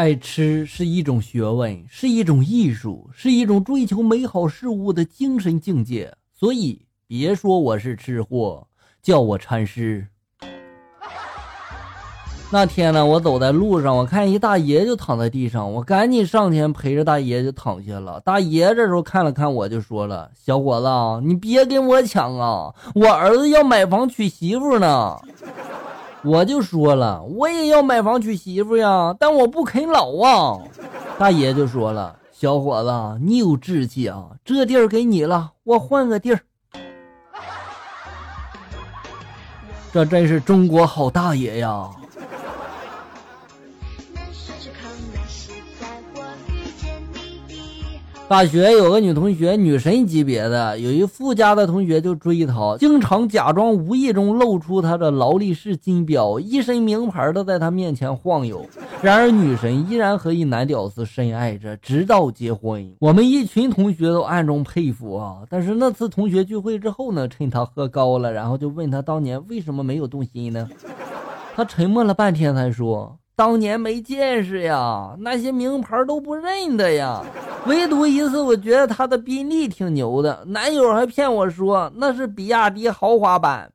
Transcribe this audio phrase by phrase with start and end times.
[0.00, 6.14] 爱吃是一种学问，是一种艺术，是一种追求美好事物的精神境界。
[6.32, 8.66] 所以，别说我是吃货，
[9.02, 10.06] 叫我禅师。
[12.50, 18.20] 那天呢，我走在路上，我看一大爷就躺在地上，我赶紧上前陪着大爷就躺下了。
[18.20, 25.20] 大爷这时候看了看我，就说了：“小伙子，你别跟我抢啊，我儿子要买房娶媳妇呢。”
[26.22, 30.58] 我就说了，我也要买房娶媳妇呀，但我不啃老啊。
[31.18, 36.40] 大爷就说了，小伙子，你有志气啊，这地儿给你了，我换个地儿。
[39.92, 41.90] 这真是中国好大爷呀！
[48.30, 58.64] 大学有个女同学，女神级别的，有一富家的同学就追她，经常假装无意中露出她的劳力士金表，一身名牌的在她面前晃悠。
[59.02, 62.94] 然而女神依然和一男屌丝深爱着，直到结婚。
[63.00, 65.38] 我们一群同学都暗中佩服啊！
[65.50, 70.68] 但是那次同学聚会之后呢，趁她喝高了，然后就问她当年为什么没有动心呢？
[71.56, 73.18] 她沉默了半天才说。
[73.34, 77.24] 当年没见识呀，那些名牌都不认得呀。
[77.66, 83.70] 唯独一次，我觉得他的宾利挺牛的，男友还骗我说那是比亚迪豪华版。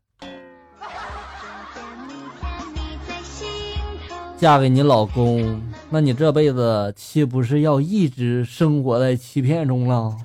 [4.38, 10.16] 嫁给你老公，那你这辈子岂不是要一直生活在欺骗中了？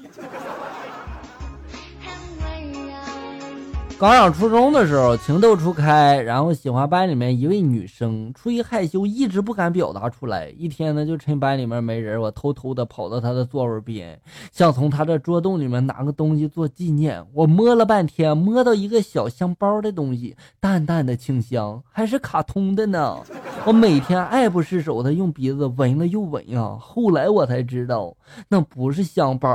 [4.00, 10.48] 刚上初中的时候，情窦初开，然后喜欢班里面一位女生，出于害羞，一直不敢表达出来。
[10.56, 14.18] 一天呢，就趁班里面没人，我偷偷的跑到她的座位边，
[14.52, 17.22] 想从她的桌洞里面拿个东西做纪念。
[17.34, 23.18] 我摸了半天，摸到一个小香包的东西，淡淡的清香，还是卡通的呢。
[23.66, 28.16] 我每天爱不释手的用鼻子闻了又闻呀，后来我才知道，
[28.48, 29.50] 那不是香包。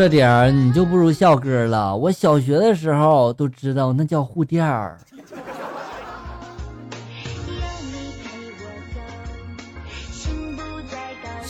[0.00, 1.94] 这点儿你就不如笑哥了。
[1.94, 4.96] 我小学的时候都知道那叫护垫儿。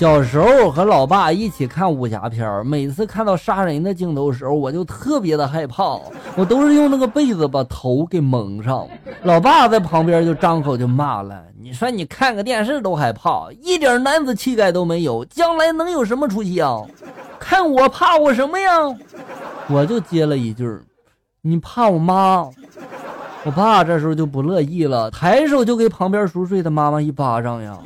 [0.00, 6.00] 小时候和老爸一起看武侠片每次看到杀人的镜头时候，我就特别的害怕，
[6.36, 8.88] 我都是用那个被子把头给蒙上。
[9.24, 16.80] 老爸在旁边就张口就骂了：“你说你看个电视都害怕，一点男子气概都没有，将来能有什么出息啊？”
[17.38, 18.70] 看我怕我什么呀？
[19.68, 20.66] 我就接了一句
[21.44, 22.48] ：“你怕我妈。”
[23.44, 27.76] 我爸这时候就不乐意了，抬手就给旁边熟睡的妈妈一巴掌呀。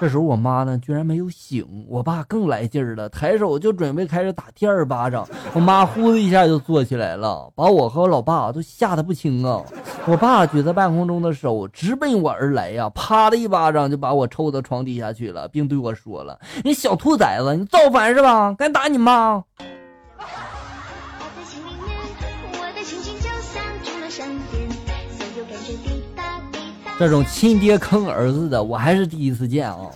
[0.00, 5.26] 这时候我妈呢，居然没有醒，我爸更来劲儿了，抬手就准备开始打第二巴掌。
[5.54, 9.62] 我妈呼的一下就坐起来了，把我和我老爸都吓得不轻啊。
[10.06, 18.52] 我爸举在半空中的手直奔我而来呀，啪的一巴掌就把我抽到床底下去了，并对我说了：“你小兔崽子，你造反是吧？
[18.58, 19.42] 敢打你妈！”
[26.98, 29.90] 这种亲爹坑儿子的，我还是第一次见啊！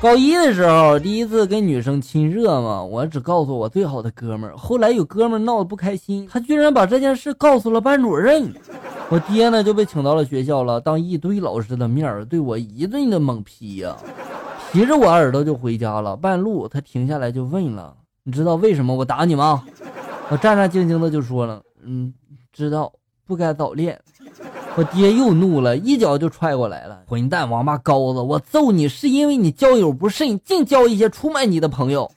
[0.00, 4.56] 高一的时候，第一次跟女生亲热嘛，我只告诉我最好的哥们儿。
[4.56, 8.52] 后来有哥们儿闹得不开心，他居然把这件事告诉了班主任。
[9.08, 13.96] 我爹呢就被请到了学校了，当一堆老师的面儿对我一顿的猛批呀，
[14.70, 16.16] 提着我耳朵就回家了。
[16.16, 17.94] 半路他停下来就问了
[18.24, 19.64] ：“你知道为什么我打你吗？”
[20.28, 22.12] 我战战兢兢的就说了：“嗯，
[22.52, 22.92] 知道。”
[23.28, 24.00] 不该早恋，
[24.74, 27.02] 我爹又怒了，一脚就踹过来了。
[27.06, 32.10] 混蛋王八羔子，我揍你是因为你交友不慎，净交一些出卖你的朋友。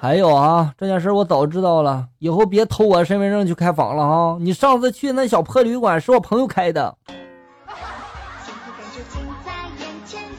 [0.00, 4.36] 还有啊，这件事我早知道了，以后别偷我身份证去开房了哈。
[4.40, 6.92] 你上次去那小破旅馆是我朋友开的，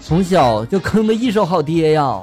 [0.01, 2.22] 从小就坑的一手好爹呀。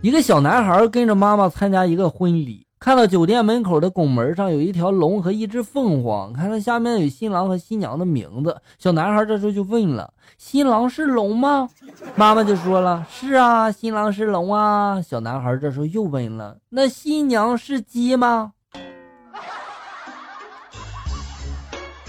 [0.00, 2.67] 一个小男孩跟着妈妈参加一个婚礼。
[2.80, 11.68] 看到酒店门口的拱门上有一条龙和一只凤凰，看到下面有新郎和新娘的名字，小男孩这时候就问了：“新郎是龙吗？”
[12.14, 18.52] 妈妈就说了：“是啊，新郎是龙啊。”小男孩这时候又问了：“那新娘是鸡吗？”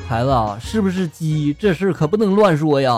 [0.07, 1.51] 孩子啊，是不是鸡？
[1.59, 2.93] 这事可不能乱说呀。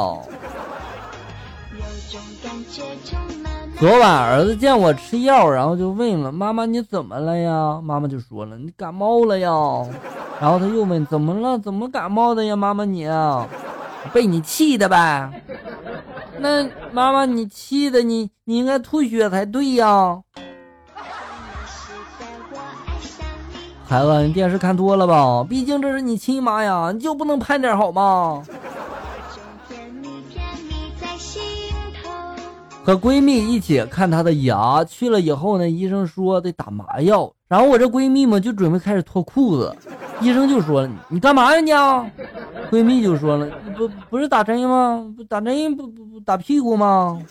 [3.79, 9.49] 昨晚儿子见我吃药，然后就问了妈妈：“你怎么了呀？”妈妈就说了：“你感冒了呀。”
[10.39, 11.57] 然后他又问：“怎么了？
[11.57, 13.09] 怎么感冒的呀？”妈妈你
[14.13, 15.31] 被你气的呗？
[16.37, 20.19] 那妈妈你气的你你应该吐血才对呀。
[23.87, 25.43] 孩子，你电视看多了吧？
[25.49, 28.43] 毕竟这是你亲妈呀，你就不能盼点好吗？
[32.83, 39.75] 和闺蜜一起看她的牙，去了以后呢，医生说得打麻药，然后我这闺蜜嘛就准备开始脱裤子，
[40.19, 41.71] 医生就说了：“你干嘛呀你？”
[42.71, 43.47] 闺蜜就说了
[43.77, 45.05] ：“不不是打针吗？
[45.15, 47.21] 不打针不不不打屁股吗？”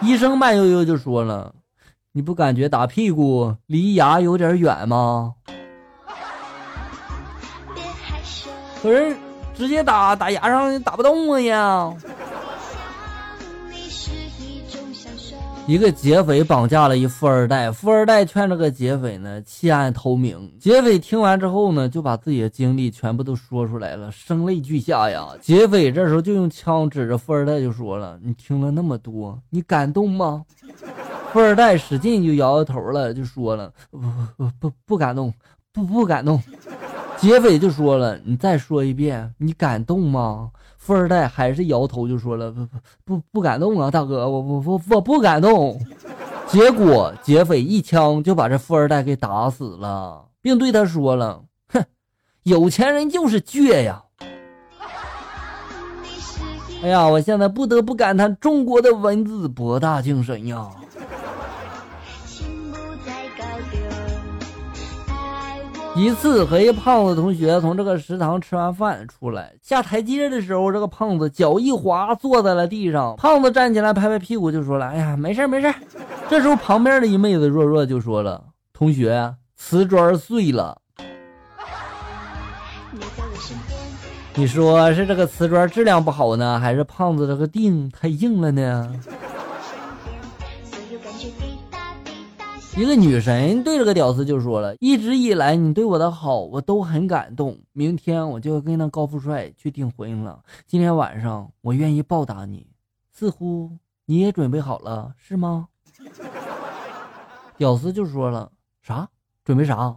[0.00, 1.52] 医生慢悠悠就说了
[2.12, 5.34] ：“你不感觉打屁股离牙有点远吗？”
[8.82, 9.14] 可是
[9.54, 11.92] 直接打打牙上打不动了呀。
[15.68, 20.48] 一个劫匪绑架了一富二代，富二代劝这个劫匪呢弃暗投明。
[20.60, 25.26] 劫匪听完之后呢，就把自己的经历全部都说出来了，声泪俱下呀。
[25.40, 30.44] 劫匪这时候就用枪指着富二代就说了：“你听了那么多，你感动吗？”
[31.32, 33.98] 富二代使劲就摇摇头了，就说了：“不
[34.36, 35.34] 不不不感动，
[35.72, 36.40] 不不感动。”
[37.18, 42.66] 劫匪就说了：“你再说一遍，你感动吗？”富二代还是摇头，就说了：“不
[43.04, 45.80] 不不不敢动啊，大哥，我我我我不敢动。”
[46.46, 51.42] 结果劫匪一枪就把这富二代给打死了，并对他说了
[51.72, 51.84] ：“哼，
[52.44, 54.04] 有钱人就是倔呀！”
[56.82, 60.70] 哎呀，我现在不得不感叹中国的文字博大精深呀。
[65.96, 73.16] 一次和一胖子同学从这个食堂吃完饭出来，下台阶的时候，这个胖子脚一滑，坐在了地上。
[73.16, 75.74] 胖子站起来拍拍屁股就说了：“哎呀，没事没事。”
[76.28, 78.44] 这时候旁边的一妹子弱弱就说了
[78.74, 80.76] ：“同学，瓷砖碎了。
[84.36, 88.92] ”你说是这个瓷砖质量不好呢，还是胖子这个腚太硬了呢？
[92.76, 97.58] 一个女神对这个屌丝就说了：“一直以来你对我的好，我都很感动。
[97.72, 100.42] 明天我就要跟那高富帅去订婚了。
[100.66, 102.66] 今天晚上我愿意报答你，
[103.10, 103.70] 似乎
[104.04, 105.68] 你也准备好了，是吗？”
[107.56, 108.52] 屌丝就说了
[108.82, 109.08] ：“啥？
[109.42, 109.96] 准备啥？”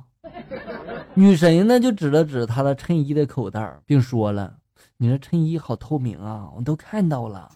[1.16, 4.56] 女神呢就指了指他的衬衣的口袋，并说了
[4.96, 7.52] ：“你的衬衣好透明啊，我都看到了。”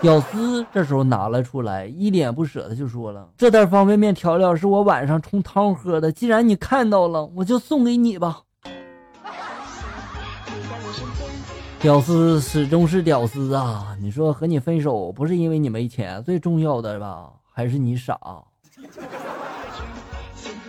[0.00, 8.42] 屌丝这时候拿了出来，一脸不舍的就说了：“这袋方便面调料是我晚上冲汤喝的，既然你看到了，我就送给你吧。”
[11.80, 13.96] 屌丝始终是屌丝啊！
[14.00, 18.18] 你说和你分手不是因为你没钱，最重要的吧，还是你傻。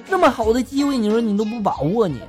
[0.05, 2.19] 这么好的机会，你说你都不把握你。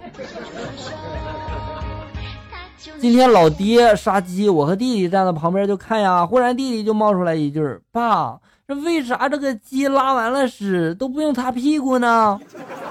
[2.98, 6.24] 今天老爹杀鸡，我和弟弟站在旁边就看呀。
[6.24, 7.60] 忽然弟弟就冒出来一句
[7.92, 12.40] ：“爸，这为啥这个鸡拉完了屎都不用擦屁股呢？”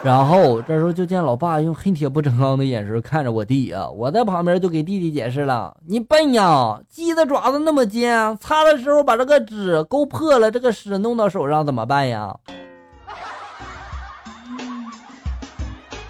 [0.03, 3.89] 然后这时候就见老爸用恨铁不成钢的眼神看着我弟啊。
[3.89, 12.35] 我在旁边就给弟弟解释了：“你笨呀，鸡的爪子那么尖，擦的时候把这个纸勾破了，这个屎弄到手上怎么办呀？”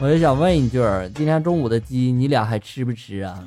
[0.01, 0.79] 我就想问一句，
[1.13, 3.43] 今天中午的鸡你俩还吃不吃啊？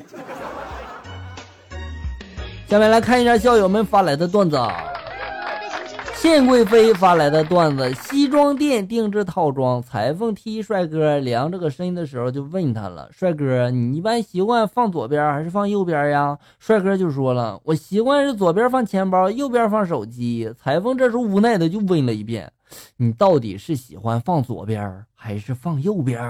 [2.69, 4.59] 下面来看一下校友们发来的段子。
[6.23, 22.53] 谢贵妃发来的段子：西装店定制套装，裁缝替帅哥量这个身的时候，就问他了：“帅哥，你一般习惯放左边还是放右边呀？”帅哥就说了：“我习惯是左边放钱包，右边放手机。”裁缝这时候无奈的就问了一遍
[22.99, 26.21] ：“你到底是喜欢放左边还是放右边？”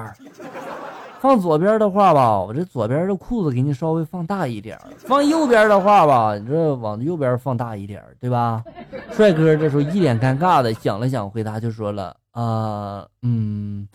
[1.23, 8.65] 放左边的话吧，我这左边的裤子给你稍微放大一点放右边的话吧，你这往右边放大一点对吧？
[9.13, 13.87] 帅哥这时候一脸尴尬的想了想，回答就说了：“啊，嗯，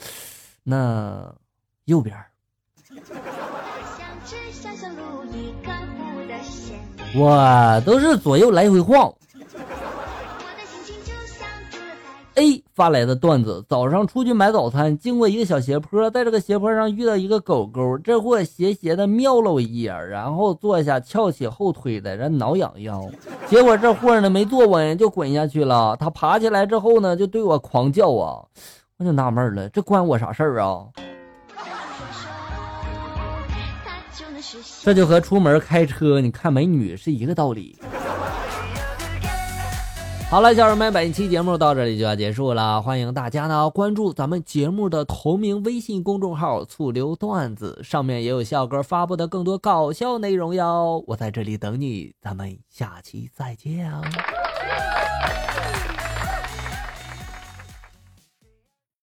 [0.64, 1.30] 那
[1.84, 2.16] 右边。”
[7.14, 9.14] 我，都是左右来回晃。
[12.36, 23.04] A 发来的段子：早上出去买早餐，经过一个小斜坡，在这个斜坡上遇到一个狗狗，这货斜斜的瞄了我一眼，然后坐下，翘起后腿在这挠痒痒。
[23.48, 25.98] 结果这货呢没坐稳就滚下去了。
[26.00, 28.46] 他爬起来之后呢，就对我狂叫啊！
[29.00, 30.86] 我就纳闷了，这关我啥事儿啊？
[34.84, 37.76] 这就和出门开车你看美女是一个道理。
[40.30, 42.82] 好了，小人们，本期节目到这里就要结束了。
[42.82, 51.02] 欢迎大家呢关注咱们节目的同名微信公众号“醋溜段子”，上面也有笑哥发布的更多搞笑内容哟。
[51.08, 54.02] 我在这里等你，咱们下期再见啊！